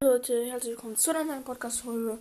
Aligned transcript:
Leute, 0.00 0.46
herzlich 0.46 0.76
willkommen 0.76 0.94
zu 0.94 1.10
einer 1.10 1.24
neuen 1.24 1.42
Podcast-Folge. 1.42 2.20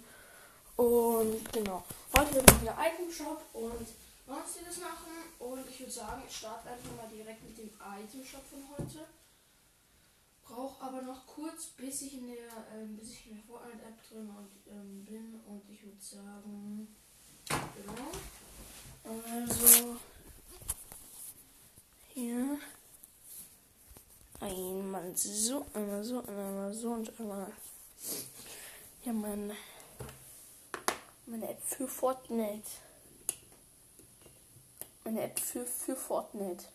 Und 0.78 1.54
genau, 1.54 1.84
heute 2.12 2.34
wird 2.34 2.62
wieder 2.62 2.76
Item 2.76 3.12
Shop 3.12 3.40
und 3.54 3.88
sonstiges 4.26 4.80
machen. 4.80 5.14
Und 5.38 5.70
ich 5.70 5.82
würde 5.82 5.92
sagen, 5.92 6.24
ich 6.28 6.36
starte 6.36 6.72
einfach 6.72 6.96
mal 6.96 7.08
direkt 7.08 7.44
mit 7.44 7.56
dem 7.56 7.70
Item 7.70 8.26
Shop 8.26 8.42
von 8.50 8.64
heute. 8.76 9.06
Brauche 10.44 10.84
aber 10.84 11.04
noch 11.04 11.28
kurz, 11.28 11.66
bis 11.78 12.02
ich 12.02 12.16
in 12.16 12.30
der, 12.30 12.50
ähm, 12.74 12.98
bis 12.98 13.12
ich 13.12 13.28
in 13.28 13.36
der 13.36 13.44
Fortnite-App 13.44 14.10
drin 14.10 14.28
und, 14.28 14.74
ähm, 14.74 15.06
bin. 15.06 15.40
Und 15.46 15.62
ich 15.70 15.84
würde 15.84 16.02
sagen, 16.02 16.96
genau. 17.48 18.10
Also, 19.04 19.98
hier. 22.08 22.58
Einmal 24.40 25.16
so, 25.16 25.66
einmal 25.74 26.04
so, 26.04 26.20
einmal 26.20 26.74
so 26.74 26.92
und 26.92 27.20
einmal 27.20 27.52
ja, 29.04 29.14
meine, 29.14 29.56
meine 31.26 31.50
App 31.50 31.62
für 31.64 31.88
Fortnite. 31.88 32.70
Meine 35.06 35.22
App 35.22 35.40
für, 35.40 35.66
für 35.66 35.96
Fortnite. 35.96 36.66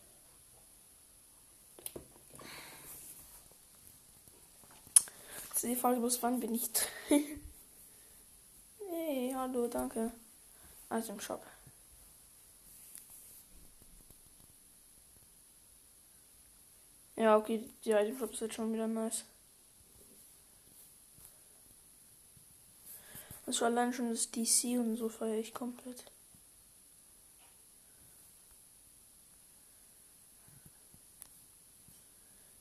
Jetzt 5.50 5.62
die 5.62 5.77
Frage, 5.77 6.00
bis 6.00 6.22
wann 6.22 6.41
bin 6.41 6.55
ich 6.55 6.72
drin? 6.72 6.88
hey, 8.88 9.33
hallo, 9.36 9.69
danke. 9.69 10.10
Also 10.88 11.12
im 11.12 11.20
Shop. 11.20 11.44
Ja, 17.22 17.36
okay, 17.36 17.62
die 17.84 17.92
Item 17.92 18.18
Shop 18.18 18.32
ist 18.32 18.40
jetzt 18.40 18.54
schon 18.54 18.72
wieder 18.72 18.88
nice. 18.88 19.24
Also 23.46 23.64
allein 23.64 23.92
schon 23.92 24.10
das 24.10 24.28
DC 24.32 24.76
und 24.80 24.97
so 24.97 25.08
feiere 25.08 25.38
ich 25.38 25.55
komplett. 25.55 26.05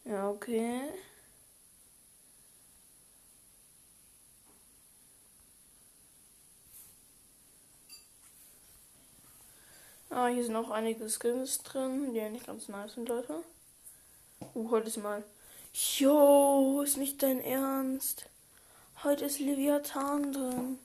Ja, 0.05 0.30
okay. 0.30 0.91
Ah, 10.11 10.27
hier 10.27 10.43
sind 10.45 10.55
auch 10.55 10.69
einige 10.69 11.09
Skins 11.09 11.64
drin, 11.64 12.14
die 12.14 12.21
eigentlich 12.21 12.45
ganz 12.45 12.67
nice 12.67 12.93
sind, 12.93 13.09
Leute. 13.09 13.43
Uh, 14.53 14.69
heute 14.69 14.88
ist 14.88 14.97
mal. 14.97 15.23
Jo, 15.73 16.81
ist 16.81 16.97
nicht 16.97 17.23
dein 17.23 17.39
Ernst. 17.39 18.25
Heute 19.02 19.25
ist 19.25 19.39
Leviathan 19.39 20.33
drin. 20.33 20.80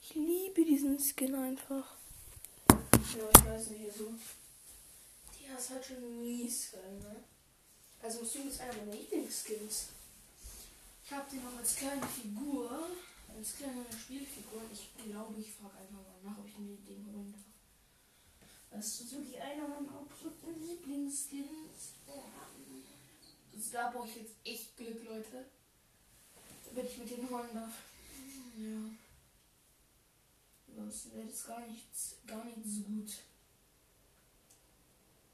Ich 0.00 0.14
liebe 0.14 0.64
diesen 0.64 1.00
Skin 1.00 1.34
einfach. 1.34 1.96
Ja, 2.68 3.28
ich 3.36 3.44
weiß 3.44 3.70
nicht, 3.70 3.92
so. 3.96 4.12
Der 5.40 5.58
ist 5.58 5.70
halt 5.70 5.84
schon 5.84 6.20
mies 6.22 6.72
ne? 7.02 7.16
Also 8.00 8.20
Muslim 8.20 8.48
ist 8.48 8.60
einer 8.60 8.74
meiner 8.74 8.92
Lieblingsskins. 8.92 9.86
Ich 11.04 11.10
habe 11.10 11.28
den 11.30 11.42
noch 11.42 11.58
als 11.58 11.74
kleine 11.74 12.06
Figur, 12.06 12.70
als 13.36 13.56
kleine 13.56 13.84
Spielfigur. 13.90 14.62
Ich 14.72 14.88
glaube, 15.04 15.34
ich 15.40 15.50
frage 15.50 15.78
einfach 15.78 15.94
mal 15.94 16.22
nach, 16.22 16.38
ob 16.38 16.46
ich 16.46 16.58
mir 16.58 16.76
den 16.76 17.06
holen 17.12 17.32
darf. 17.32 17.43
Das 18.74 19.00
ist 19.00 19.12
wirklich 19.12 19.40
einer 19.40 19.68
meiner 19.68 20.00
absoluten 20.00 20.60
Lieblingsskins. 20.60 21.94
Also 23.54 23.72
da 23.72 23.90
brauche 23.90 24.08
ich 24.08 24.16
jetzt 24.16 24.34
echt 24.44 24.76
Glück, 24.76 25.04
Leute 25.04 25.46
wenn 26.74 26.86
ich 26.86 26.98
mit 26.98 27.10
den 27.10 27.30
holen 27.30 27.54
darf. 27.54 27.82
Ja. 28.56 28.90
Sonst 30.74 31.14
wäre 31.14 31.26
das 31.26 31.46
gar 31.46 31.60
nicht, 31.66 31.86
gar 32.26 32.44
nicht 32.44 32.64
so 32.64 32.80
gut. 32.82 33.10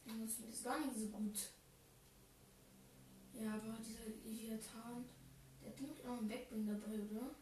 Sonst 0.07 0.41
wäre 0.41 0.51
das 0.51 0.63
gar 0.63 0.81
nicht 0.81 0.99
so 0.99 1.07
gut. 1.07 1.39
Ja, 3.33 3.55
aber 3.55 3.79
dieser 3.83 4.05
Leviathan, 4.25 5.05
der 5.63 5.71
hat 5.71 5.81
nicht 5.81 6.05
auch 6.05 6.19
einen 6.19 6.29
Backbring 6.29 6.67
dabei, 6.67 7.01
oder? 7.01 7.35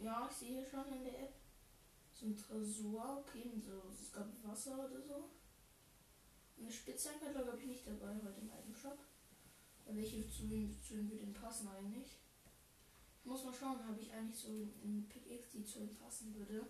Ja, 0.00 0.28
ich 0.30 0.36
sehe 0.36 0.60
hier 0.60 0.66
schon 0.70 0.92
in 0.92 1.04
der 1.04 1.20
App. 1.20 1.34
So 2.24 2.30
ein 2.30 2.36
Tresor, 2.38 3.18
okay, 3.18 3.52
so, 3.60 3.82
es 3.92 4.10
gab 4.10 4.26
Wasser 4.42 4.78
oder 4.78 4.98
so. 5.02 5.28
Eine 6.58 6.72
Spitzhacke 6.72 7.30
glaube 7.30 7.58
ich 7.58 7.66
nicht 7.66 7.86
dabei 7.86 8.14
heute 8.14 8.40
im 8.40 8.50
alten 8.50 8.74
Shop. 8.74 8.98
Welche 9.84 10.26
zu 10.30 10.44
ihm, 10.44 10.74
zu 10.80 10.94
ihm 10.94 11.10
würde 11.10 11.26
passen 11.38 11.68
eigentlich? 11.68 12.16
Ich 13.18 13.26
muss 13.26 13.44
mal 13.44 13.52
schauen, 13.52 13.86
habe 13.86 14.00
ich 14.00 14.10
eigentlich 14.10 14.40
so 14.40 14.48
einen 14.48 15.06
Pickaxe, 15.06 15.58
die 15.58 15.64
zu 15.64 15.80
ihm 15.80 15.94
passen 15.96 16.34
würde. 16.34 16.66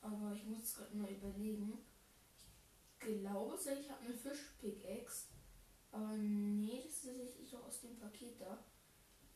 Aber 0.00 0.32
ich 0.32 0.46
muss 0.46 0.74
gerade 0.74 0.96
mal 0.96 1.10
überlegen. 1.10 1.76
Ich 2.94 3.00
glaube, 3.00 3.56
ich 3.56 3.90
habe 3.90 4.06
eine 4.06 4.14
Fisch-Pickaxe. 4.14 5.26
Aber 5.92 6.16
nee, 6.16 6.80
das 6.82 6.94
ist 6.94 7.04
tatsächlich 7.04 7.50
doch 7.50 7.66
aus 7.66 7.82
dem 7.82 7.98
Paket 7.98 8.40
da. 8.40 8.64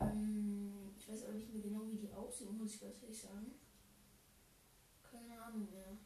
Ähm, 0.00 0.94
ich 0.97 1.06
weiß 1.06 1.25
aber 1.25 1.34
nicht 1.34 1.52
mehr 1.52 1.62
genau, 1.62 1.87
wie 1.91 1.98
die 1.98 2.10
aussehen, 2.10 2.56
muss 2.56 2.76
ich 2.76 2.81
ganz 2.81 3.02
ehrlich 3.02 3.20
sagen. 3.20 3.52
Ahnung 5.50 5.71
mehr. 5.71 5.97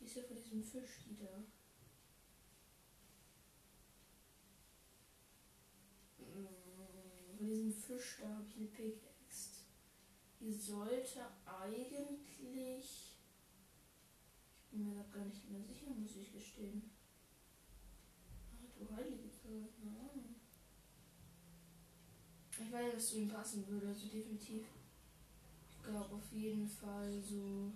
Die 0.00 0.04
ist 0.04 0.16
ja 0.16 0.22
von 0.22 0.36
diesem 0.36 0.62
Fisch, 0.62 1.04
die 1.06 1.16
da. 1.16 1.44
von 7.36 7.46
diesem 7.46 7.72
Fisch, 7.72 8.18
da 8.20 8.28
habe 8.28 8.46
ich 8.46 8.56
eine 8.56 8.66
Pickaxe. 8.66 9.64
Die 10.40 10.52
sollte 10.52 11.26
eigentlich. 11.44 13.18
Ich 14.56 14.70
bin 14.70 14.94
mir 14.94 15.04
gar 15.04 15.24
nicht 15.24 15.50
mehr 15.50 15.60
sicher, 15.60 15.90
muss 15.90 16.16
ich 16.16 16.32
gestehen. 16.32 16.90
Ach 18.62 18.78
du 18.78 18.96
heilige 18.96 19.30
Zeit. 19.30 19.74
Ich 22.58 22.72
weiß, 22.72 22.94
dass 22.94 23.08
zu 23.08 23.18
ihm 23.18 23.28
passen 23.28 23.66
würde, 23.68 23.88
also 23.88 24.08
definitiv. 24.08 24.64
Glaube 25.84 26.14
auf 26.14 26.32
jeden 26.32 26.66
Fall 26.68 27.22
so. 27.22 27.72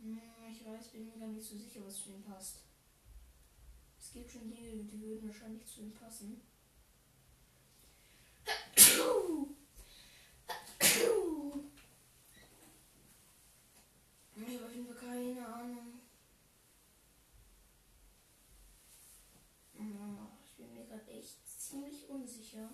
Hm, 0.00 0.20
ich 0.50 0.66
weiß, 0.66 0.88
bin 0.88 1.06
mir 1.06 1.18
gar 1.18 1.28
nicht 1.28 1.48
so 1.48 1.56
sicher, 1.56 1.80
was 1.84 2.02
zu 2.02 2.10
ihm 2.10 2.22
passt. 2.22 2.64
Es 4.00 4.12
gibt 4.12 4.30
schon 4.30 4.50
Dinge, 4.50 4.84
die 4.84 5.00
würden 5.00 5.28
wahrscheinlich 5.28 5.64
zu 5.66 5.80
ihm 5.82 5.92
passen. 5.92 6.40
Ich 8.74 8.98
habe 14.58 14.66
auf 14.66 14.74
jeden 14.74 14.86
Fall 14.86 14.96
keine 14.96 15.46
Ahnung. 15.46 16.00
Ich 20.44 20.56
bin 20.56 20.74
mir 20.74 20.84
gerade 20.84 21.10
echt 21.10 21.48
ziemlich 21.48 22.08
unsicher, 22.08 22.70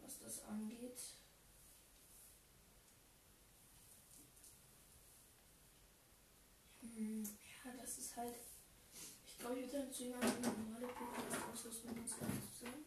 was 0.00 0.18
das 0.18 0.42
angeht. 0.44 1.00
Hm, 6.82 7.22
ja, 7.64 7.72
das 7.80 7.98
ist 7.98 8.16
halt. 8.16 8.34
Ich 9.26 9.38
glaube, 9.38 9.58
ich 9.60 9.66
würde 9.66 9.78
dann 9.78 9.79
zu 9.92 10.04
jemandem 10.04 10.42
normale 10.42 10.86
Podcast 10.86 11.44
ausrüsten, 11.52 11.90
um 11.90 11.98
uns 11.98 12.20
nicht 12.20 12.58
zu 12.58 12.64
sagen. 12.64 12.84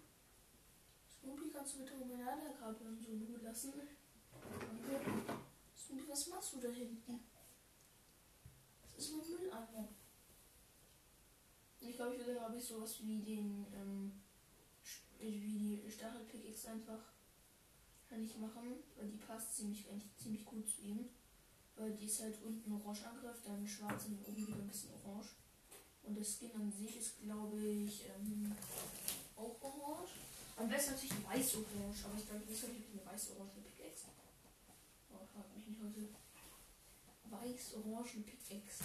Snoopy, 1.19 1.49
kannst 1.49 1.75
du 1.75 1.79
bitte 1.79 1.97
Marmelade-Kabel 1.97 2.87
und 2.87 3.01
so 3.01 3.11
in 3.11 3.23
Ruhe 3.23 3.39
lassen? 3.39 3.73
Danke. 3.73 5.11
Snoopy, 5.75 6.07
was 6.07 6.27
machst 6.27 6.53
du 6.53 6.61
da 6.61 6.69
hinten? 6.69 7.19
Das 8.95 9.05
ist 9.05 9.11
mein 9.17 9.29
Mülleimer. 9.29 9.89
Ich 11.81 11.95
glaube, 11.95 12.15
ich 12.15 12.19
würde, 12.19 12.39
glaube 12.39 12.57
ich, 12.57 12.63
sowas 12.63 13.01
wie 13.01 13.21
den, 13.21 13.65
ähm, 13.73 14.21
wie 15.19 15.81
die 15.83 15.91
Stachelpickaxe 15.91 16.69
einfach 16.71 17.13
ich 18.21 18.37
machen, 18.37 18.75
weil 18.95 19.07
die 19.07 19.17
passt 19.17 19.55
ziemlich, 19.55 19.85
ziemlich 20.17 20.45
gut 20.45 20.69
zu 20.69 20.81
ihm. 20.81 21.09
Weil 21.75 21.95
die 21.95 22.05
ist 22.05 22.21
halt 22.21 22.39
unten 22.43 22.71
orange 22.71 23.07
angriff, 23.07 23.41
dann 23.43 23.67
schwarz 23.67 24.05
und 24.05 24.19
oben 24.27 24.47
wieder 24.47 24.59
ein 24.59 24.67
bisschen 24.67 24.91
orange. 24.93 25.29
Und 26.03 26.19
das 26.19 26.37
Skin 26.37 26.51
an 26.55 26.71
sich 26.71 26.97
ist, 26.97 27.21
glaube 27.21 27.59
ich, 27.59 28.05
ähm, 28.05 28.51
auch 29.35 29.55
orange. 29.61 30.11
Am 30.55 30.69
besten 30.69 30.91
natürlich 30.91 31.23
weiß-orange, 31.25 32.05
aber 32.05 32.17
ich 32.17 32.27
glaube, 32.27 32.43
das 32.47 32.63
habe 32.63 32.73
ich 32.73 32.85
eine 32.91 33.05
weiß-orange 33.05 33.59
Pickaxe. 33.63 34.05
Oh, 35.11 35.25
frag 35.33 35.55
mich 35.55 35.67
nicht 35.67 35.79
heute. 35.81 36.09
Weiß-orange 37.29 38.21
Pickaxe. 38.25 38.83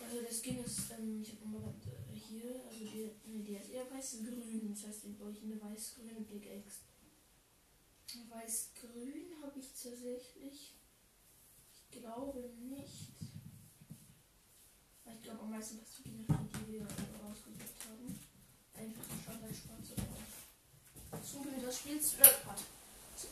Also 0.00 0.22
der 0.22 0.32
Skin 0.32 0.64
ist, 0.64 0.90
ähm, 0.98 1.22
ich 1.22 1.32
habe 1.32 1.46
mal 1.46 1.74
äh, 1.84 2.16
hier, 2.16 2.62
also 2.66 2.84
der, 2.84 3.10
nee, 3.26 3.42
der 3.44 3.60
ist 3.60 3.70
eher 3.70 3.90
weiß-grün, 3.90 4.70
das 4.72 4.88
heißt, 4.88 5.04
ich 5.04 5.18
brauche 5.18 5.36
eine 5.42 5.60
weiß-grüne 5.60 6.22
Pickaxe. 6.22 6.80
Weiß-grün 8.30 9.42
habe 9.42 9.58
ich 9.58 9.68
tatsächlich. 9.68 10.74
Ich 11.92 12.00
glaube 12.00 12.50
nicht. 12.58 13.29
Ich 15.14 15.22
glaube 15.22 15.40
am 15.40 15.50
meisten 15.50 15.78
passiert 15.78 16.06
die 16.06 16.24
Sachen, 16.24 16.48
die 16.52 16.72
wir 16.72 16.80
äh, 16.80 16.84
rausgebracht 16.84 17.84
haben. 17.88 18.20
Einfach 18.74 19.02
schon 19.24 19.40
ganz 19.40 19.58
spannend 19.58 19.86
zu 19.86 19.94
bauen. 19.94 20.26
Suchen 21.24 21.56
wir 21.56 21.66
das 21.66 21.78
Spiel 21.78 22.00
zu 22.00 22.16
Part. 22.16 22.60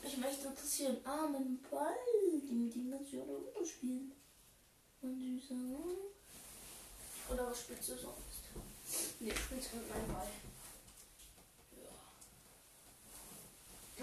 Ich 0.03 0.17
möchte 0.19 0.49
interessieren. 0.49 0.99
Armen 1.05 1.63
Ball, 1.71 1.95
die 2.49 2.55
mit 2.55 2.77
ihm 2.77 2.91
natürlich 2.91 3.57
auch 3.57 3.65
spielen. 3.65 4.13
Und 5.01 5.19
süßer. 5.19 5.55
Oder 7.31 7.51
was 7.51 7.61
spielst 7.61 7.89
du 7.89 7.97
sonst? 7.97 8.43
Nee, 9.21 9.31
ich 9.31 9.39
spiel's 9.39 9.73
mit 9.75 9.89
meinem 9.89 10.13
Ball. 10.13 10.29
Ja. 11.77 11.91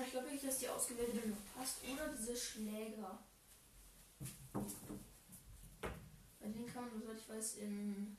Ich 0.03 0.11
glaube 0.11 0.27
wirklich, 0.27 0.43
dass 0.43 0.57
die 0.59 0.69
ausgewählte 0.69 1.27
Luft 1.27 1.55
passt. 1.55 1.77
Oder 1.91 2.07
diese 2.17 2.35
Schläger. 2.35 3.19
Bei 6.45 6.51
denen 6.51 6.67
kann 6.67 6.91
man, 6.91 7.01
soweit 7.01 7.17
ich 7.17 7.27
weiß, 7.27 7.55
in, 7.57 8.17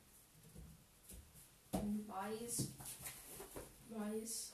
in 1.74 2.08
weiß, 2.08 2.70
weiß. 3.88 4.52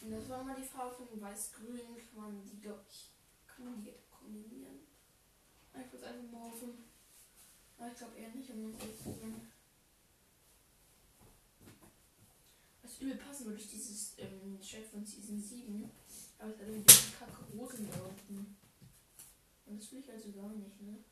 Und 0.00 0.10
das 0.12 0.28
war 0.30 0.42
mal 0.42 0.56
die 0.56 0.66
Farbe 0.66 0.94
von 0.94 1.20
weiß-grün. 1.20 1.78
Kann 1.78 2.22
man 2.22 2.42
die, 2.46 2.58
glaube 2.58 2.80
ich, 2.88 3.10
kann 3.46 3.66
man 3.66 3.84
die 3.84 3.92
kombinieren? 4.10 4.78
Ich 5.74 5.92
würde 5.92 6.06
einfach 6.06 6.32
mal 6.32 6.50
hoffen. 6.50 6.84
Aber 7.76 7.92
ich 7.92 7.98
glaube 7.98 8.16
eher 8.16 8.30
nicht, 8.30 8.48
um 8.48 8.64
uns 8.64 8.78
zu 8.78 9.12
sehen. 9.12 9.52
Was 12.82 12.98
übel 12.98 13.16
passen 13.16 13.44
würde 13.44 13.60
ich 13.60 13.68
dieses 13.68 14.14
ähm, 14.16 14.58
Chat 14.58 14.86
von 14.86 15.04
Season 15.04 15.38
7. 15.38 15.90
Aber 16.38 16.48
es 16.48 16.58
hat 16.58 16.66
irgendwie 16.66 16.94
kacke 17.18 17.44
Rosen 17.58 17.90
da 17.90 18.00
unten. 18.04 18.56
Und 19.66 19.78
das 19.78 19.92
will 19.92 19.98
ich 20.00 20.10
also 20.10 20.32
gar 20.32 20.48
nicht, 20.54 20.80
ne? 20.80 21.04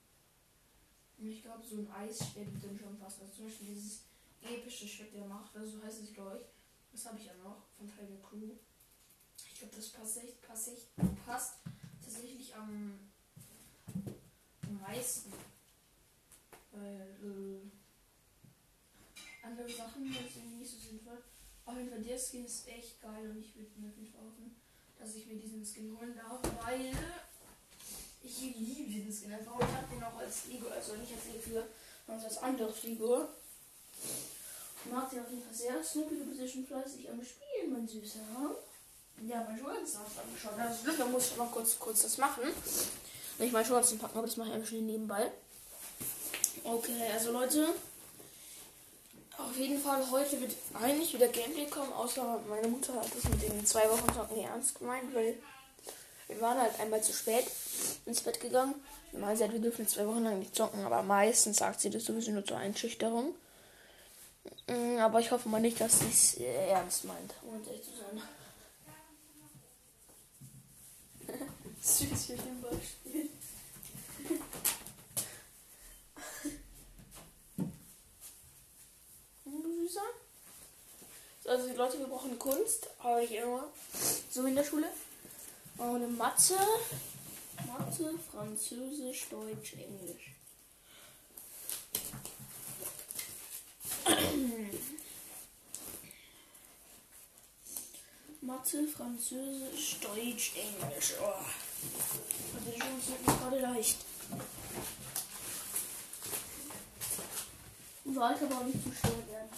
Und 1.19 1.29
ich 1.29 1.43
glaube, 1.43 1.65
so 1.65 1.77
ein 1.77 1.91
Eisschwert 1.91 2.53
wird 2.53 2.65
dann 2.65 2.79
schon 2.79 2.99
passen. 2.99 3.23
Also 3.23 3.35
zum 3.35 3.47
Beispiel 3.47 3.75
dieses 3.75 4.03
epische 4.43 4.87
Schwert, 4.87 5.15
der 5.15 5.25
macht, 5.27 5.55
also 5.57 5.79
so 5.79 5.83
heißt 5.83 6.03
es, 6.03 6.13
glaube 6.13 6.41
ich. 6.41 6.47
Das 6.93 7.07
habe 7.07 7.19
ich 7.19 7.27
ja 7.27 7.35
noch 7.43 7.65
von 7.77 7.89
Teil 7.89 8.07
der 8.07 8.23
Crew. 8.23 8.53
Ich 9.53 9.59
glaube, 9.59 9.75
das 9.75 9.89
passt, 9.89 10.19
echt, 10.19 10.41
passt, 10.43 10.69
echt, 10.69 10.87
passt 11.27 11.55
tatsächlich 12.03 12.55
am, 12.55 12.99
am 14.63 14.81
meisten. 14.81 15.33
Weil 16.71 17.17
äh, 17.23 17.69
andere 19.45 19.69
Sachen 19.69 20.13
sind 20.13 20.59
nicht 20.59 20.71
so 20.71 20.79
sinnvoll. 20.79 21.23
Auf 21.65 21.77
jeden 21.77 21.91
Fall, 21.91 22.03
der 22.03 22.19
Skin 22.19 22.47
ist 22.47 22.67
echt 22.69 23.03
geil 23.03 23.31
und 23.31 23.41
ich 23.41 23.55
würde 23.57 23.71
mir 23.81 23.89
auf 23.89 24.33
dass 24.99 25.15
ich 25.15 25.27
mir 25.27 25.37
diesen 25.37 25.65
Skin 25.65 25.97
holen 25.97 26.15
darf, 26.17 26.41
weil 26.65 26.93
ich 28.29 28.41
liebe 28.57 28.91
diesen 28.91 29.13
Skin 29.13 29.33
einfach. 29.33 29.57
Ich 29.59 29.77
habe 29.77 29.95
den 29.95 30.05
auch 30.05 30.19
als 30.19 30.41
Figur, 30.41 30.71
also 30.71 30.95
nicht 30.97 31.13
als 31.13 31.43
Figur, 31.43 31.65
sondern 32.07 32.25
als 32.25 32.39
andere 32.39 32.73
Figur. 32.73 33.29
Ich 34.85 34.93
mag 34.93 35.11
den 35.11 35.21
auf 35.21 35.31
jeden 35.31 35.43
Fall 35.43 35.55
sehr. 35.55 35.83
Snoopy, 35.83 36.17
du 36.17 36.25
bist 36.27 36.41
ja 36.41 36.47
schon 36.47 36.67
fleißig 36.67 37.11
am 37.11 37.21
Spielen, 37.25 37.73
mein 37.73 37.89
Süßer. 37.89 38.21
Ja, 39.27 39.45
mein 39.49 39.59
Schulzen 39.59 40.01
hast 40.01 40.17
du 40.17 40.21
angeschaut. 40.21 40.53
Also, 40.59 40.97
da 40.97 41.07
muss 41.07 41.31
ich 41.33 41.37
noch 41.37 41.51
kurz, 41.51 41.79
kurz 41.79 42.03
das 42.03 42.19
machen. 42.19 42.45
Nicht 43.39 43.53
mein 43.53 43.65
Schulzen 43.65 43.99
packen, 43.99 44.19
aber 44.19 44.27
das 44.27 44.37
mache 44.37 44.49
ich 44.49 44.55
einfach 44.55 44.69
schon 44.69 44.87
nebenbei. 44.87 45.33
Okay, 46.63 47.11
also 47.13 47.33
Leute. 47.33 47.75
Auf 49.37 49.57
jeden 49.57 49.81
Fall, 49.81 50.09
heute 50.11 50.41
wird 50.41 50.53
eigentlich 50.75 51.15
wieder 51.15 51.29
Gameplay 51.29 51.67
kommen, 51.67 51.93
außer 51.93 52.41
meine 52.49 52.67
Mutter 52.67 52.95
hat 52.95 53.07
das 53.15 53.31
mit 53.31 53.41
den 53.41 53.65
zwei 53.65 53.89
Wochen 53.89 54.13
Zocken 54.13 54.37
nie 54.37 54.43
ernst 54.43 54.79
gemeint, 54.79 55.15
weil 55.15 55.39
wir 56.29 56.41
waren 56.41 56.61
halt 56.61 56.79
einmal 56.79 57.03
zu 57.03 57.13
spät 57.13 57.47
ins 58.07 58.21
Bett 58.21 58.41
gegangen. 58.41 58.75
Mal 59.13 59.37
sagt, 59.37 59.53
wir 59.53 59.61
dürfen 59.61 59.89
zwei 59.89 60.07
Wochen 60.07 60.25
lang 60.25 60.39
nicht 60.39 60.55
zocken, 60.55 60.85
aber 60.85 61.03
meistens 61.03 61.57
sagt 61.57 61.81
sie 61.81 61.91
das 61.91 62.05
sowieso 62.05 62.31
nur 62.31 62.45
zur 62.45 62.59
Einschüchterung. 62.59 63.35
Mm, 64.67 64.99
aber 64.99 65.21
ich 65.21 65.31
hoffe 65.31 65.49
mal 65.49 65.61
nicht, 65.61 65.81
dass 65.81 66.01
sie 66.01 66.09
es 66.09 66.37
äh, 66.39 66.69
ernst 66.69 67.05
meint, 67.05 67.35
um 67.43 67.55
ehrlich 67.67 67.83
zu 67.83 67.91
sein. 67.97 68.23
Süß 71.83 72.25
hier 72.27 72.37
den 72.37 72.61
Beispiel. 72.61 73.31
Süßer. 79.89 80.01
Also 81.47 81.69
die 81.69 81.75
Leute, 81.77 81.99
wir 81.99 82.07
brauchen 82.07 82.39
Kunst, 82.39 82.91
habe 82.99 83.25
ich 83.25 83.33
immer 83.33 83.65
so 84.31 84.45
in 84.45 84.55
der 84.55 84.65
Schule. 84.65 84.87
Und 85.79 86.19
Mathe, 86.19 86.59
Mathe, 87.67 88.15
Französisch, 88.33 89.29
Deutsch, 89.31 89.75
Englisch. 89.75 90.35
Mathe, 98.41 98.89
Französisch, 98.89 100.01
Deutsch, 100.01 100.53
Englisch. 100.57 101.15
Oh. 101.23 101.45
Also 102.55 102.71
die 102.75 102.79
Chance 102.79 103.13
wird 103.13 103.27
nicht 103.27 103.41
gerade 103.41 103.61
leicht. 103.61 103.99
Sollte 108.05 108.45
aber 108.47 108.57
auch 108.57 108.65
nicht 108.65 108.83
zu 108.83 108.91
schwer 108.91 109.29
werden. 109.29 109.51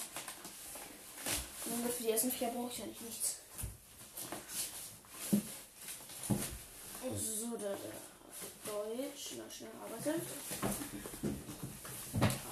Und 1.65 1.93
für 1.93 2.03
die 2.03 2.11
ersten 2.11 2.31
vier 2.31 2.49
brauche 2.49 2.71
ich 2.71 2.79
ja 2.79 2.87
nicht 2.87 3.01
nichts. 3.01 3.40
So, 7.17 7.57
da, 7.57 7.71
da. 7.71 7.91
Deutsch, 8.65 9.35
na 9.37 9.51
schnell 9.51 9.71
arbeiten. 9.83 10.23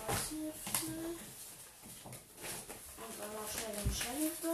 Aushilfe. 0.08 0.93
Und 2.96 3.14
dann 3.19 3.32
noch 3.34 3.49
schnell 3.50 3.75
den 3.76 3.94
Scheinhilfe. 3.94 4.52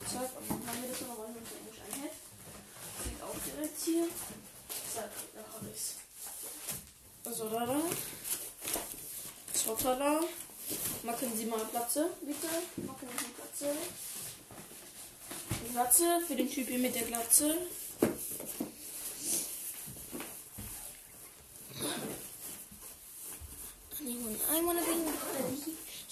Zack, 0.00 0.30
und 0.36 0.50
dann 0.50 0.66
haben 0.66 0.82
wir 0.82 0.88
das 0.90 1.00
noch 1.00 1.18
mal 1.18 1.28
mit 1.28 1.44
der 1.48 1.58
Englisch-Einheit. 1.58 2.16
Geht 3.04 3.22
auch 3.22 3.38
direkt 3.46 3.80
hier. 3.80 4.06
Zack, 4.94 5.10
da 5.34 5.40
habe 5.54 5.68
ich's. 5.72 5.94
So, 7.24 7.48
da, 7.48 7.66
da. 7.66 7.80
Da. 9.82 10.20
Machen 11.02 11.32
Sie 11.36 11.46
mal 11.46 11.64
Platze, 11.64 12.10
bitte. 12.20 12.48
Machen 12.86 13.08
Sie 13.18 13.24
Platze. 13.32 13.74
Glatze 15.72 16.20
für 16.26 16.36
den 16.36 16.50
Typ 16.50 16.68
hier 16.68 16.78
mit 16.78 16.94
der 16.94 17.02
Glatze. 17.02 17.56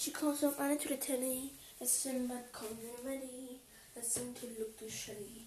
She 0.01 0.09
calls 0.09 0.43
up 0.43 0.59
Anna 0.59 0.75
to 0.77 0.87
the 0.87 0.95
telly. 0.95 1.51
As 1.79 1.91
soon 1.91 2.31
as 2.31 2.39
come 2.51 2.75
ready. 3.05 3.61
Soon 4.01 4.33
to 4.33 4.47
look 4.57 4.75
to 4.79 4.89
shady. 4.89 5.45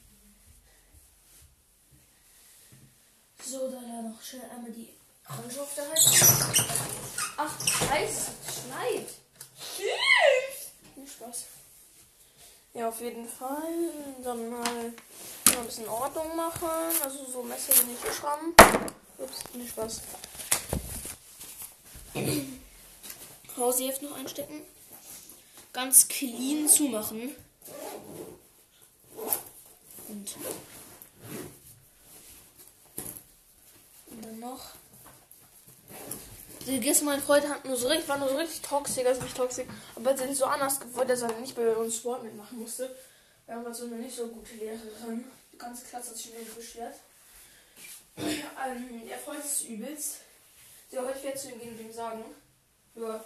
So, 3.42 3.68
da 3.68 3.80
da 3.80 4.02
noch 4.02 4.22
schnell 4.22 4.48
einmal 4.54 4.70
die 4.70 4.90
Orange 5.28 5.60
auf 5.60 5.74
der 5.74 5.86
Hand. 5.86 5.98
Ach, 7.36 7.52
es 7.98 8.30
schneit. 8.54 9.08
Viel 9.56 11.08
Spaß. 11.08 11.46
Ja, 12.74 12.88
auf 12.90 13.00
jeden 13.00 13.28
Fall. 13.28 13.90
Dann 14.22 14.50
mal 14.50 14.62
ein 14.68 15.66
bisschen 15.66 15.88
Ordnung 15.88 16.36
machen. 16.36 16.68
Also 17.02 17.24
so 17.24 17.42
Messer 17.42 17.82
nicht 17.82 18.04
geschrammen. 18.04 18.54
Ups, 19.18 19.42
nicht 19.54 19.70
Spaß. 19.70 20.02
Hausheft 23.56 24.02
noch 24.02 24.16
einstecken. 24.16 24.62
Ganz 25.72 26.08
clean 26.08 26.68
zumachen. 26.68 27.34
Und, 30.08 30.36
dann 34.22 34.40
noch. 34.40 34.70
Die 36.66 36.80
gestern 36.80 37.06
mein 37.06 37.20
Freund 37.20 37.46
hat 37.48 37.64
nur 37.64 37.76
so 37.76 37.88
richtig, 37.88 38.08
war 38.08 38.18
nur 38.18 38.28
so 38.28 38.36
richtig 38.36 38.62
toxisch, 38.62 39.04
also 39.04 39.22
nicht 39.22 39.36
toxisch, 39.36 39.66
aber 39.96 40.16
sie 40.16 40.24
nicht 40.24 40.38
so 40.38 40.46
anders 40.46 40.80
gewollt, 40.80 41.10
dass 41.10 41.22
er 41.22 41.32
nicht 41.38 41.54
bei 41.54 41.76
uns 41.76 41.96
Sport 41.96 42.22
mitmachen 42.22 42.58
musste. 42.58 42.94
Wir 43.46 43.56
haben 43.56 43.74
so 43.74 43.84
eine 43.84 43.96
nicht 43.96 44.16
so 44.16 44.28
gute 44.28 44.54
Lehrerin. 44.54 45.24
Die 45.52 45.58
ganze 45.58 45.84
Klasse 45.84 46.10
hat 46.10 46.16
sich 46.16 46.30
über 46.30 46.40
ihn 46.40 46.54
beschwert. 46.54 46.94
ähm, 48.16 49.02
er 49.08 49.18
freut 49.18 49.44
sich 49.44 49.68
übelst. 49.68 50.16
Sie 50.90 50.98
heute 50.98 51.22
wieder 51.22 51.34
zu 51.34 51.50
ihm 51.50 51.60
gehen 51.60 51.76
und 51.76 51.80
ihm 51.80 51.92
sagen, 51.92 52.24
ja, 52.94 53.22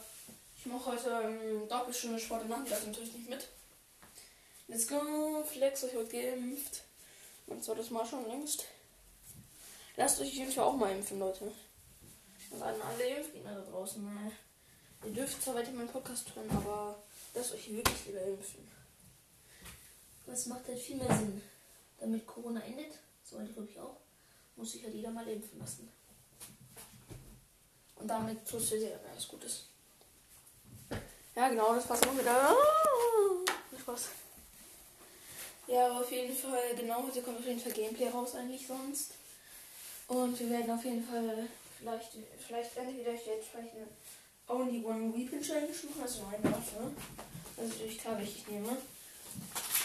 ich 0.58 0.66
mache 0.66 0.86
heute 0.86 1.08
ähm, 1.22 1.68
Doppelstunde 1.68 2.18
Sport 2.18 2.42
im 2.42 2.48
Nachmittag 2.48 2.84
natürlich 2.86 3.12
nicht 3.12 3.30
mit. 3.30 3.48
Let's 4.66 4.88
go, 4.88 5.42
Flex, 5.44 5.84
ich 5.84 5.94
heute 5.94 6.10
geimpft. 6.10 6.82
Mein 7.46 7.62
zweites 7.62 7.90
Mal 7.90 8.04
schon 8.04 8.26
längst. 8.26 8.64
Lasst 9.96 10.20
euch 10.20 10.34
jeden 10.34 10.50
Fall 10.52 10.64
auch 10.64 10.76
mal 10.76 10.90
impfen, 10.90 11.18
Leute. 11.20 11.52
Und 12.50 12.62
an 12.62 12.74
alle 12.82 13.18
Impfgegner 13.18 13.54
da 13.54 13.70
draußen. 13.70 14.02
Ne? 14.02 14.32
Ihr 15.04 15.12
dürft 15.12 15.42
zwar 15.42 15.54
weiter 15.54 15.70
meinen 15.70 15.88
Podcast 15.88 16.34
hören, 16.34 16.50
aber 16.50 17.02
lasst 17.34 17.54
euch 17.54 17.72
wirklich 17.72 18.06
lieber 18.06 18.22
impfen. 18.22 18.68
Das 20.26 20.46
macht 20.46 20.66
halt 20.66 20.78
viel 20.78 20.96
mehr 20.96 21.16
Sinn. 21.16 21.40
Damit 22.00 22.26
Corona 22.26 22.60
endet, 22.60 22.98
soweit 23.24 23.52
glaube 23.54 23.68
ich 23.70 23.78
auch, 23.78 23.96
muss 24.56 24.72
sich 24.72 24.82
halt 24.84 24.94
jeder 24.94 25.10
mal 25.10 25.26
impfen 25.26 25.58
lassen. 25.58 25.88
Und 27.96 28.08
damit 28.08 28.46
tust 28.46 28.72
du 28.72 28.78
dir 28.78 29.00
alles 29.10 29.28
Gutes. 29.28 29.68
Ja, 31.38 31.48
genau, 31.48 31.72
das 31.72 31.88
war's 31.88 32.00
noch 32.00 32.18
wieder. 32.18 32.50
Ah, 32.50 32.56
Spaß. 33.78 34.08
Ja, 35.68 35.92
auf 35.92 36.00
auf 36.00 36.10
jeden 36.10 36.34
Fall, 36.34 36.74
genau, 36.76 37.04
heute 37.04 37.22
kommt 37.22 37.38
auf 37.38 37.46
jeden 37.46 37.60
Fall 37.60 37.70
Gameplay 37.70 38.08
raus 38.08 38.34
eigentlich 38.34 38.66
sonst. 38.66 39.12
Und 40.08 40.36
wir 40.40 40.50
werden 40.50 40.72
auf 40.72 40.84
jeden 40.84 41.06
Fall 41.06 41.46
vielleicht, 41.78 42.10
vielleicht 42.44 42.76
entweder 42.76 43.12
ich 43.12 43.24
jetzt 43.24 43.50
vielleicht 43.52 43.72
eine 43.76 43.86
Only 44.48 44.84
One 44.84 45.14
Weapon 45.14 45.40
Challenge 45.40 45.68
machen, 45.68 46.02
also 46.02 46.22
eine 46.26 46.52
Waffe. 46.52 46.90
Also 47.56 47.84
ich 47.86 47.98
klar, 47.98 48.18
welche 48.18 48.38
ich 48.38 48.48
nehme. 48.48 48.76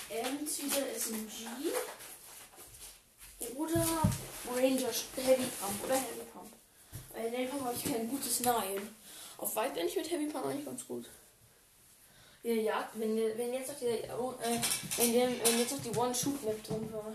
Entweder 0.10 0.88
SMG 0.96 1.46
oder 3.56 3.86
Ranger 4.56 4.92
Heavy 5.18 5.48
Pump 5.62 5.84
oder 5.84 5.96
Heavy 5.98 6.26
Pump. 6.34 6.52
Weil 7.14 7.28
in 7.28 7.34
Heavy 7.34 7.46
Pump 7.46 7.66
habe 7.66 7.76
ich 7.76 7.84
kein 7.84 8.10
gutes 8.10 8.40
Nein. 8.40 8.96
Auf 9.38 9.56
weit 9.56 9.76
bin 9.76 9.86
ich 9.86 9.96
mit 9.96 10.10
Heavy 10.10 10.26
Pump 10.26 10.48
eigentlich 10.48 10.66
ganz 10.66 10.88
gut. 10.88 11.06
Ja, 12.44 12.54
ja, 12.54 12.90
wenn, 12.96 13.16
wenn 13.16 13.54
jetzt 13.54 13.70
noch 13.70 13.80
die, 13.80 13.86
äh, 13.86 14.60
wenn, 14.98 15.14
wenn 15.14 15.60
jetzt 15.60 15.72
noch 15.72 15.82
die 15.82 15.98
One-Shoot-Map 15.98 16.62
drin 16.64 16.92
war. 16.92 17.14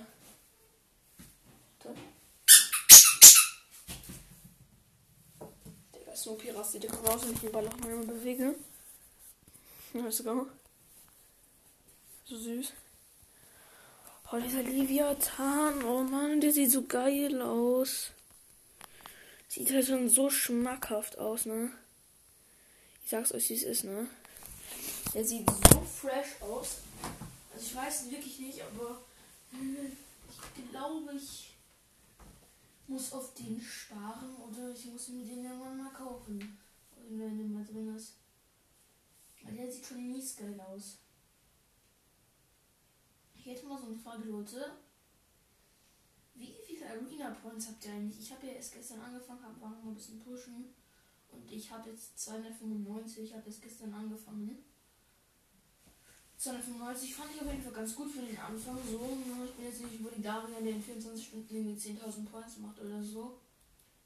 Digga, 5.94 6.16
Snoopy 6.16 6.50
rastet 6.50 6.84
direkt 6.84 7.06
raus 7.06 7.24
und 7.24 7.32
ich 7.34 7.40
den 7.40 7.52
Ball 7.52 7.68
auch 7.68 7.76
mal 7.76 8.06
bewege. 8.06 8.54
Let's 9.92 10.24
go. 10.24 10.46
So 12.24 12.38
süß. 12.38 12.72
Oh, 14.32 14.38
dieser 14.38 14.62
Leviathan. 14.62 15.84
Oh 15.84 16.04
Mann, 16.04 16.40
der 16.40 16.52
sieht 16.52 16.70
so 16.70 16.84
geil 16.84 17.42
aus. 17.42 18.12
Sieht 19.48 19.70
halt 19.72 19.86
schon 19.86 20.08
so 20.08 20.30
schmackhaft 20.30 21.18
aus, 21.18 21.44
ne? 21.44 21.70
Ich 23.04 23.10
sag's 23.10 23.32
euch, 23.32 23.50
wie 23.50 23.54
es 23.54 23.62
ist, 23.62 23.84
ne? 23.84 24.08
Der 25.18 25.26
sieht 25.26 25.50
so 25.50 25.80
fresh 25.80 26.40
aus. 26.40 26.76
Also 27.52 27.66
ich 27.66 27.74
weiß 27.74 28.08
wirklich 28.08 28.38
nicht, 28.38 28.62
aber 28.62 29.00
ich 29.50 30.70
glaube, 30.70 31.12
ich 31.12 31.56
muss 32.86 33.12
auf 33.12 33.34
den 33.34 33.60
sparen 33.60 34.36
oder 34.36 34.70
ich 34.70 34.84
muss 34.84 35.08
mir 35.08 35.24
den 35.24 35.44
irgendwann 35.44 35.76
mal 35.76 35.90
kaufen. 35.90 36.56
Wenn 37.08 37.36
der 37.36 37.46
mal 37.48 37.64
drin 37.64 37.96
ist. 37.96 38.12
Weil 39.42 39.56
der 39.56 39.72
sieht 39.72 39.84
schon 39.84 40.06
mies 40.06 40.36
geil 40.36 40.60
aus. 40.60 40.98
Ich 43.34 43.46
hätte 43.46 43.66
mal 43.66 43.80
so 43.80 43.86
eine 43.86 43.98
Frage, 43.98 44.22
Leute. 44.22 44.70
Wie 46.36 46.54
viele 46.64 46.90
Arena 46.90 47.30
Points 47.30 47.66
habt 47.66 47.84
ihr 47.86 47.92
eigentlich? 47.92 48.20
Ich 48.20 48.30
habe 48.30 48.46
ja 48.46 48.52
erst 48.52 48.72
gestern 48.72 49.00
angefangen, 49.00 49.42
habe 49.42 49.60
war 49.60 49.70
noch 49.70 49.84
ein 49.84 49.96
bisschen 49.96 50.20
pushen. 50.20 50.72
Und 51.32 51.50
ich 51.50 51.68
habe 51.72 51.90
jetzt 51.90 52.20
295, 52.20 53.24
ich 53.24 53.34
habe 53.34 53.50
jetzt 53.50 53.62
gestern 53.62 53.92
angefangen. 53.92 54.64
295 56.38 57.16
fand 57.16 57.34
ich 57.34 57.40
auf 57.40 57.48
jeden 57.48 57.62
Fall 57.62 57.72
ganz 57.72 57.96
gut 57.96 58.12
für 58.12 58.22
den 58.22 58.38
Anfang. 58.38 58.78
So, 58.88 59.18
ich 59.44 59.54
bin 59.54 59.64
jetzt 59.64 59.82
nicht 59.82 59.98
über 59.98 60.10
die 60.12 60.22
Darian, 60.22 60.62
der 60.62 60.74
in 60.74 60.82
24 60.82 61.26
Stunden 61.26 61.52
irgendwie 61.52 61.90
10.000 61.90 62.26
Points 62.26 62.58
macht 62.58 62.80
oder 62.80 63.02
so. 63.02 63.40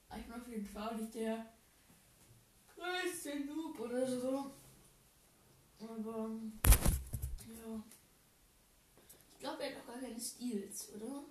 Aber 0.09 0.19
ich 0.19 0.25
bin 0.25 0.41
auf 0.41 0.49
jeden 0.49 0.67
Fall 0.67 0.97
nicht 0.97 1.15
der 1.15 1.53
größte 2.75 3.41
Noob 3.41 3.79
oder 3.81 4.07
so. 4.07 4.51
Aber, 5.79 6.31
ja. 7.49 7.83
Ich 9.33 9.39
glaube, 9.39 9.63
er 9.65 9.75
hat 9.75 9.83
auch 9.83 9.87
gar 9.89 10.01
keine 10.01 10.19
Steals, 10.19 10.89
oder? 10.95 11.25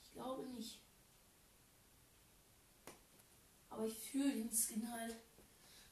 Ich 0.00 0.12
glaube 0.12 0.46
nicht. 0.50 0.80
Aber 3.68 3.84
ich 3.84 3.98
fühle 3.98 4.30
den 4.30 4.50
Skin 4.50 4.88
halt. 4.88 5.16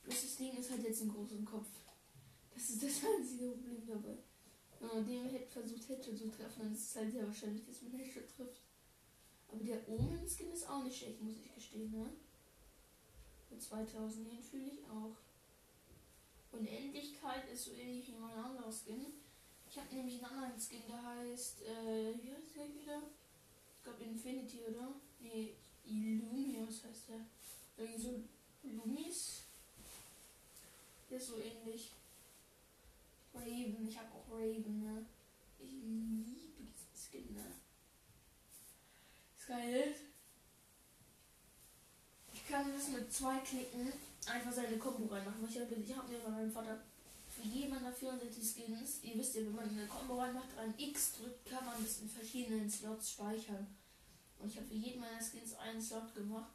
Das 0.07 0.37
Ding 0.37 0.57
ist 0.57 0.71
halt 0.71 0.85
jetzt 0.85 1.03
ein 1.03 1.09
großen 1.09 1.45
Kopf. 1.45 1.67
Das 2.55 2.71
ist 2.71 2.83
das 2.83 3.03
einzige 3.05 3.51
Problem 3.51 3.87
dabei. 3.87 4.17
Wenn 4.81 4.89
man 4.89 5.07
dem 5.07 5.31
hätte 5.31 5.51
versucht 5.51 5.89
hätte 5.89 6.15
zu 6.15 6.31
treffen, 6.31 6.61
dann 6.63 6.73
ist 6.73 6.91
es 6.91 6.97
halt 6.97 7.13
sehr 7.13 7.27
wahrscheinlich, 7.27 7.65
dass 7.67 7.83
man 7.83 7.93
Headshot 7.99 8.29
trifft. 8.37 8.61
Aber 9.51 9.65
der 9.65 9.89
Omen-Skin 9.89 10.53
ist 10.53 10.69
auch 10.69 10.83
nicht 10.85 10.99
schlecht, 10.99 11.23
muss 11.23 11.37
ich 11.37 11.55
gestehen, 11.55 11.91
ne? 11.91 12.11
Für 13.49 13.59
2000 13.59 14.31
den 14.31 14.43
fühle 14.43 14.67
ich 14.67 14.85
auch. 14.91 15.17
Unendlichkeit 16.53 17.51
ist 17.53 17.65
so 17.65 17.73
ähnlich 17.73 18.09
wie 18.09 18.19
mein 18.19 18.37
anderer 18.37 18.73
Skin. 18.73 19.07
Ich 19.69 19.77
habe 19.77 19.95
nämlich 19.95 20.23
einen 20.25 20.39
anderen 20.39 20.61
Skin, 20.61 20.83
der 20.89 21.03
heißt, 21.03 21.63
äh, 21.63 22.15
wie 22.23 22.33
heißt 22.33 22.55
der 22.55 22.69
wieder? 22.69 23.03
Ich 23.77 23.83
glaube 23.83 24.05
Infinity, 24.05 24.61
oder? 24.69 24.95
Nee, 25.21 25.55
Illumius 25.87 26.85
heißt 26.85 27.09
der. 27.09 27.21
Irgendwie 27.77 28.01
so 28.01 28.23
Lumis. 28.63 29.43
Der 31.11 31.19
ist 31.19 31.27
so 31.29 31.39
ähnlich. 31.39 31.91
Raven, 34.45 34.83
ne? 34.83 35.07
Ich 35.59 35.73
liebe 35.73 36.63
diesen 36.63 36.95
Skin, 36.95 37.35
ne? 37.35 37.47
Ist 39.39 39.47
geil. 39.49 39.95
Ich 42.33 42.47
kann 42.47 42.73
das 42.73 42.89
mit 42.89 43.13
zwei 43.13 43.39
Klicken 43.39 43.93
einfach 44.27 44.53
seine 44.53 44.77
Combo 44.77 45.13
reinmachen. 45.13 45.49
Ich 45.49 45.59
habe 45.59 45.75
ich 45.75 45.97
hab 45.97 46.09
mir 46.09 46.21
von 46.21 46.35
meinem 46.35 46.53
Vater 46.53 46.79
für 47.29 47.49
jeden 47.49 47.71
meiner 47.71 47.93
64 47.93 48.45
Skins, 48.45 49.03
ihr 49.03 49.19
wisst 49.19 49.35
ja, 49.35 49.43
wenn 49.43 49.55
man 49.55 49.69
eine 49.69 49.87
Combo 49.87 50.21
reinmacht, 50.21 50.57
ein 50.57 50.75
X 50.79 51.15
drückt, 51.17 51.47
kann 51.47 51.65
man 51.65 51.83
das 51.83 52.01
in 52.01 52.09
verschiedenen 52.09 52.71
Slots 52.71 53.13
speichern. 53.13 53.67
Und 54.39 54.49
ich 54.49 54.57
habe 54.57 54.67
für 54.67 54.75
jeden 54.75 55.01
meiner 55.01 55.21
Skins 55.21 55.55
einen 55.55 55.81
Slot 55.81 56.15
gemacht. 56.15 56.53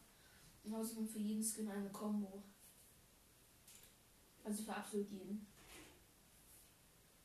Und 0.64 0.74
außerdem 0.74 1.08
für 1.08 1.20
jeden 1.20 1.44
Skin 1.44 1.70
eine 1.70 1.90
Combo. 1.90 2.44
Also 4.44 4.64
für 4.64 4.76
absolut 4.76 5.10
jeden. 5.10 5.48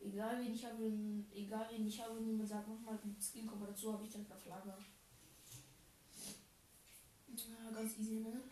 Egal 0.04 0.38
wen 0.38 0.52
ich 0.52 0.64
habe, 0.64 0.92
egal 1.34 1.66
wen 1.70 1.86
ich 1.86 2.00
habe, 2.00 2.20
niemand 2.20 2.48
sagt 2.48 2.68
nochmal 2.68 2.98
ein 3.02 3.16
Skin 3.18 3.46
Combo 3.46 3.64
dazu, 3.64 3.92
habe 3.92 4.04
ich 4.04 4.12
direkt 4.12 4.32
auf 4.32 4.46
Lager. 4.46 4.78
Ja, 7.28 7.70
ganz 7.72 7.98
easy, 7.98 8.20
ne? 8.20 8.42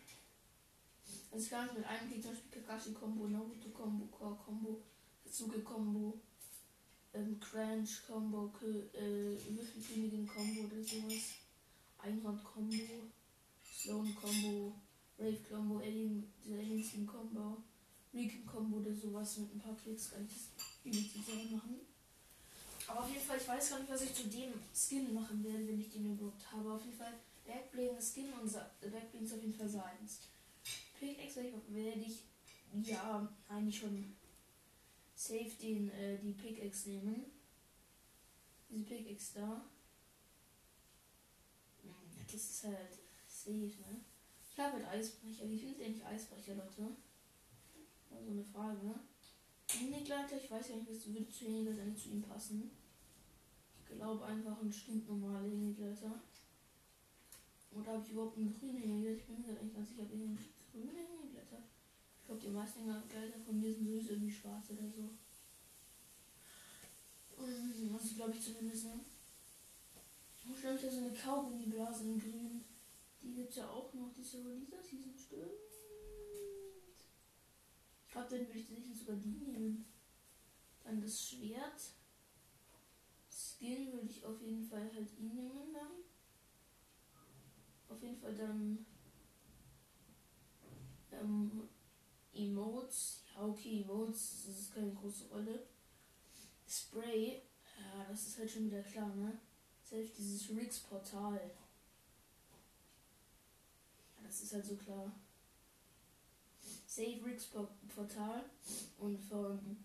Also 1.31 1.45
ich 1.45 1.49
kann 1.51 1.69
mit 1.75 1.85
einem 1.85 2.09
Klick 2.09 2.23
zum 2.23 2.31
Beispiel 2.31 2.61
Kakashi 2.61 2.93
Combo, 2.93 3.27
Naruto 3.27 3.69
Combo, 3.69 4.05
Core 4.07 4.35
Combo, 4.43 4.81
Suge 5.25 5.61
Combo, 5.61 6.19
ähm, 7.13 7.39
Crunch 7.39 8.01
Combo, 8.07 8.51
äh, 8.61 9.37
Würfelkönigin 9.55 10.27
Combo 10.27 10.61
oder 10.61 10.83
sowas, 10.83 11.35
Einhorn 11.99 12.43
Combo, 12.43 13.11
Sloan 13.63 14.15
Combo, 14.15 14.73
Rave 15.19 15.39
Combo, 15.47 15.77
Alien, 15.77 16.33
dieser 16.43 16.57
Alien 16.57 16.83
Skin 16.83 17.05
Combo, 17.05 17.63
Recon 18.11 18.45
Combo 18.45 18.77
oder 18.77 18.95
sowas 18.95 19.37
mit 19.37 19.53
ein 19.53 19.59
paar 19.59 19.75
Klicks 19.75 20.11
kann 20.11 20.25
ich 20.25 20.33
das 20.33 20.72
übelst 20.83 21.25
Sachen 21.25 21.51
machen. 21.51 21.79
Aber 22.87 23.01
auf 23.01 23.09
jeden 23.09 23.21
Fall, 23.25 23.37
ich 23.37 23.47
weiß 23.47 23.69
gar 23.69 23.79
nicht, 23.79 23.91
was 23.91 24.01
ich 24.01 24.13
zu 24.13 24.27
dem 24.27 24.53
Skin 24.73 25.13
machen 25.13 25.43
werde, 25.43 25.67
wenn 25.67 25.79
ich 25.79 25.91
den 25.91 26.13
überhaupt 26.13 26.51
habe. 26.51 26.73
Auf 26.73 26.83
jeden 26.83 26.97
Fall 26.97 27.13
Backblade 27.45 28.01
Skin 28.01 28.33
und 28.33 28.51
Backblade 28.51 29.23
ist 29.23 29.33
auf 29.33 29.41
jeden 29.41 29.53
Fall 29.53 29.69
seins. 29.69 30.19
Pickaxe 30.99 31.43
werde 31.69 32.01
ich 32.01 32.19
ja 32.87 33.27
eigentlich 33.49 33.77
schon 33.77 34.15
safe 35.15 35.51
den, 35.61 35.89
äh, 35.91 36.17
die 36.19 36.33
Pickaxe 36.33 36.89
nehmen. 36.89 37.25
Diese 38.69 38.83
Pickaxe 38.85 39.33
da. 39.35 39.65
Hm, 41.83 41.93
das 42.25 42.35
ist 42.35 42.63
halt 42.63 42.97
safe, 43.27 43.51
ne? 43.51 44.01
Ich 44.51 44.59
habe 44.59 44.73
halt 44.73 44.87
Eisbrecher. 44.87 45.49
Wie 45.49 45.57
findet 45.57 45.79
ihr 45.79 45.89
nicht 45.89 46.05
Eisbrecher, 46.05 46.55
Leute? 46.55 46.95
Also 48.11 48.31
eine 48.31 48.43
Frage, 48.43 48.85
ne? 48.85 48.99
Minigleiter, 49.79 50.37
ich 50.37 50.49
weiß 50.51 50.69
ja 50.69 50.75
nicht, 50.75 50.89
was 50.89 51.07
würde 51.07 51.29
zu 51.29 51.45
Minigleiter 51.45 51.95
zu 51.95 52.09
ihm 52.09 52.21
passen. 52.21 52.71
Ich 53.79 53.95
glaube 53.95 54.25
einfach 54.25 54.61
ein 54.61 54.71
stinknormaler 54.71 55.41
Minigleiter. 55.41 56.21
Oder 57.71 57.93
habe 57.93 58.03
ich 58.05 58.11
überhaupt 58.11 58.37
einen 58.37 58.53
grünen 58.59 58.79
Minigleiter? 58.79 59.17
Ich 59.17 59.25
bin 59.25 59.41
mir 59.41 59.59
eigentlich 59.59 59.73
ganz 59.73 59.89
sicher, 59.89 60.03
ich 60.03 60.11
habe 60.11 60.37
grüne 60.71 60.91
Hängeblätter. 60.93 61.63
Ich 62.19 62.25
glaube, 62.25 62.41
die 62.41 62.49
meisten 62.49 62.83
Gläser 62.83 63.39
von 63.45 63.59
mir 63.59 63.73
sind 63.73 63.85
sowieso 63.85 64.13
irgendwie 64.13 64.33
schwarz 64.33 64.69
oder 64.69 64.89
so. 64.89 65.09
Also 67.37 68.15
glaube 68.15 68.33
ich 68.33 68.41
zumindest, 68.41 68.85
ne? 68.85 68.99
Wo 70.45 70.55
stimmt 70.55 70.81
ja 70.81 70.89
so 70.89 70.97
eine 70.97 71.13
Kaugummiblase 71.13 72.03
in 72.03 72.19
grün? 72.19 72.63
Die 73.21 73.33
gibt 73.33 73.49
es 73.49 73.57
ja 73.57 73.69
auch 73.69 73.93
noch, 73.93 74.13
die 74.13 74.21
ist 74.21 74.35
aber 74.35 74.55
dieser 74.55 74.81
Season, 74.81 75.13
stimmt. 75.17 75.51
Ich 78.13 78.15
glaube, 78.15 78.37
dann 78.37 78.47
würde 78.47 78.59
ich 78.59 78.67
sicher 78.67 78.93
sogar 78.93 79.15
die 79.15 79.29
nehmen. 79.29 79.85
Dann 80.83 81.01
das 81.01 81.19
Schwert. 81.19 81.81
Skin 83.27 83.91
würde 83.91 84.05
ich 84.05 84.23
auf 84.23 84.39
jeden 84.39 84.63
Fall 84.63 84.87
halt 84.93 85.17
ihn 85.17 85.33
nehmen 85.33 85.73
dann. 85.73 86.03
Auf 87.89 88.03
jeden 88.03 88.19
Fall 88.21 88.35
dann 88.35 88.85
ähm, 91.11 91.67
Emotes. 92.35 93.23
Ja, 93.33 93.47
okay, 93.47 93.81
Emotes, 93.81 94.43
das 94.45 94.59
ist 94.59 94.75
keine 94.75 94.93
große 94.93 95.29
Rolle. 95.29 95.65
Spray, 96.69 97.41
ja, 97.79 98.05
das 98.07 98.27
ist 98.27 98.37
halt 98.37 98.51
schon 98.51 98.65
wieder 98.65 98.83
klar, 98.83 99.15
ne? 99.15 99.39
Selbst 99.83 100.19
dieses 100.19 100.47
Riggs 100.51 100.81
Portal. 100.81 101.49
Ja, 104.17 104.23
das 104.23 104.43
ist 104.43 104.53
halt 104.53 104.65
so 104.67 104.75
klar. 104.75 105.11
Save 106.95 107.25
Riggs 107.25 107.47
Portal 107.47 108.45
und 108.99 109.17
von 109.17 109.77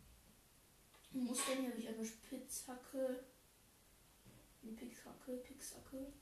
Mustern 1.11 1.67
habe 1.67 1.79
ich 1.79 1.89
eine 1.89 2.05
Spitzhacke, 2.05 3.25
Eine 4.63 4.73
Pixhacke, 4.73 5.39
Pixhacke. 5.39 6.13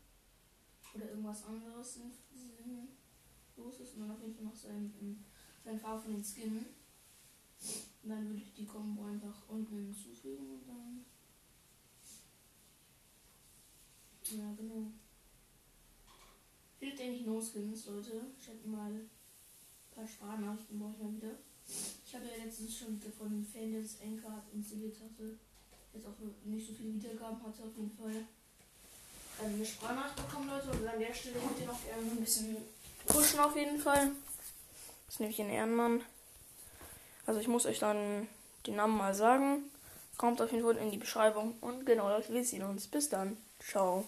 Oder 0.95 1.11
irgendwas 1.11 1.45
anderes 1.45 1.95
sinnlos 1.95 3.81
ist. 3.81 3.95
Und 3.95 4.03
dann 4.03 4.13
auf 4.13 4.23
jeden 4.23 4.37
Fall 4.37 4.45
noch 4.45 4.55
sein, 4.55 4.95
ähm, 5.01 5.25
sein 5.65 5.81
Farbe 5.81 6.03
von 6.03 6.13
den 6.13 6.25
Skin. 6.25 6.65
Und 8.05 8.09
dann 8.09 8.29
würde 8.29 8.43
ich 8.43 8.55
die 8.55 8.65
Combo 8.65 9.07
einfach 9.07 9.49
unten 9.49 9.87
hinzufügen 9.87 10.53
und 10.53 10.69
dann. 10.69 11.05
Ja, 14.39 14.55
genau. 14.55 14.93
Fehlt 16.79 17.01
eigentlich 17.01 17.27
No 17.27 17.41
Skins, 17.41 17.87
Leute. 17.87 18.31
Hätte 18.39 18.69
mal 18.69 19.11
paar 19.97 20.07
Sprachnachrichten 20.07 20.79
brauche 20.79 20.93
ich 20.93 21.03
mal 21.03 21.17
wieder. 21.17 21.35
Ich 22.07 22.15
habe 22.15 22.27
ja 22.27 22.45
letztens 22.45 22.77
schon 22.77 23.01
von 23.19 23.27
einem 23.27 23.45
Fan, 23.45 23.73
der 23.73 23.83
das 23.83 23.99
Anchor 24.01 24.43
installiert 24.53 24.97
hatte, 25.01 25.39
jetzt 25.93 26.07
auch 26.07 26.15
nicht 26.45 26.69
so 26.69 26.75
viele 26.75 26.95
Wiedergaben 26.95 27.43
hatte, 27.43 27.65
auf 27.65 27.77
jeden 27.77 27.91
Fall 27.97 28.15
ähm, 29.43 29.55
eine 29.55 29.65
Sprachnachricht 29.65 30.17
bekommen, 30.17 30.49
Leute. 30.49 30.71
Und 30.71 30.87
an 30.87 31.01
der 31.01 31.15
Stelle 31.15 31.41
könnt 31.41 31.59
ihr 31.59 31.67
noch 31.67 31.81
ein 31.81 32.17
bisschen 32.21 32.57
pushen, 33.07 33.41
auf 33.41 33.57
jeden 33.57 33.81
Fall. 33.81 34.13
Das 35.07 35.15
ist 35.15 35.21
nämlich 35.21 35.41
ein 35.41 35.51
Ehrenmann. 35.51 36.03
Also, 37.27 37.41
ich 37.41 37.49
muss 37.49 37.67
euch 37.67 37.79
dann 37.79 38.29
den 38.67 38.77
Namen 38.77 38.97
mal 38.97 39.15
sagen. 39.15 39.65
Kommt 40.17 40.41
auf 40.41 40.53
jeden 40.53 40.65
Fall 40.65 40.77
in 40.77 40.91
die 40.91 40.99
Beschreibung. 40.99 41.57
Und 41.61 41.85
genau, 41.85 42.09
Leute, 42.09 42.33
wir 42.33 42.45
sehen 42.45 42.63
uns. 42.63 42.87
Bis 42.87 43.09
dann. 43.09 43.37
Ciao. 43.61 44.07